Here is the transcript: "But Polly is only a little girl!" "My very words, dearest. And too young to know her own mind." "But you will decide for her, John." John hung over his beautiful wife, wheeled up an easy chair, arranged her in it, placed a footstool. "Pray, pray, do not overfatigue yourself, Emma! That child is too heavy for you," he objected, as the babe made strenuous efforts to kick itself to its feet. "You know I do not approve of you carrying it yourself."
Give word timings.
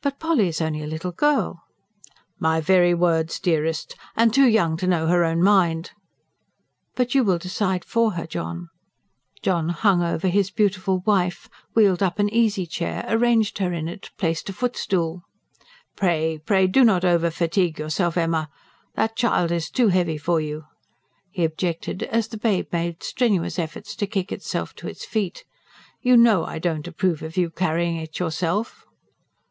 "But 0.00 0.20
Polly 0.20 0.46
is 0.46 0.60
only 0.60 0.84
a 0.84 0.86
little 0.86 1.10
girl!" 1.10 1.64
"My 2.38 2.60
very 2.60 2.94
words, 2.94 3.40
dearest. 3.40 3.96
And 4.14 4.32
too 4.32 4.46
young 4.46 4.76
to 4.76 4.86
know 4.86 5.08
her 5.08 5.24
own 5.24 5.42
mind." 5.42 5.90
"But 6.94 7.16
you 7.16 7.24
will 7.24 7.36
decide 7.38 7.84
for 7.84 8.12
her, 8.12 8.24
John." 8.24 8.68
John 9.42 9.70
hung 9.70 10.04
over 10.04 10.28
his 10.28 10.52
beautiful 10.52 11.00
wife, 11.04 11.48
wheeled 11.74 12.00
up 12.00 12.20
an 12.20 12.32
easy 12.32 12.64
chair, 12.64 13.04
arranged 13.08 13.58
her 13.58 13.72
in 13.72 13.88
it, 13.88 14.10
placed 14.18 14.48
a 14.48 14.52
footstool. 14.52 15.24
"Pray, 15.96 16.38
pray, 16.46 16.68
do 16.68 16.84
not 16.84 17.02
overfatigue 17.02 17.76
yourself, 17.80 18.16
Emma! 18.16 18.48
That 18.94 19.16
child 19.16 19.50
is 19.50 19.68
too 19.68 19.88
heavy 19.88 20.16
for 20.16 20.40
you," 20.40 20.66
he 21.32 21.44
objected, 21.44 22.04
as 22.04 22.28
the 22.28 22.38
babe 22.38 22.68
made 22.72 23.02
strenuous 23.02 23.58
efforts 23.58 23.96
to 23.96 24.06
kick 24.06 24.30
itself 24.30 24.76
to 24.76 24.86
its 24.86 25.04
feet. 25.04 25.44
"You 26.00 26.16
know 26.16 26.44
I 26.44 26.60
do 26.60 26.74
not 26.76 26.86
approve 26.86 27.20
of 27.20 27.36
you 27.36 27.50
carrying 27.50 27.96
it 27.96 28.20
yourself." 28.20 28.84